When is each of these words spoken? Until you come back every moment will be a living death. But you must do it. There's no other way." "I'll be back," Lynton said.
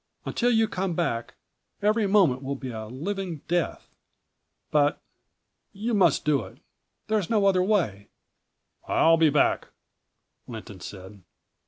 Until 0.25 0.49
you 0.49 0.67
come 0.67 0.95
back 0.95 1.35
every 1.79 2.07
moment 2.07 2.41
will 2.41 2.55
be 2.55 2.71
a 2.71 2.87
living 2.87 3.41
death. 3.47 3.87
But 4.71 4.99
you 5.73 5.93
must 5.93 6.25
do 6.25 6.43
it. 6.43 6.57
There's 7.05 7.29
no 7.29 7.45
other 7.45 7.61
way." 7.61 8.07
"I'll 8.87 9.17
be 9.17 9.29
back," 9.29 9.67
Lynton 10.47 10.79
said. 10.79 11.21